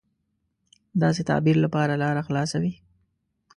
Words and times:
داسې 1.01 1.21
تعبیر 1.29 1.57
لپاره 1.65 1.93
لاره 2.01 2.21
خلاصه 2.27 2.57
وي. 2.61 2.73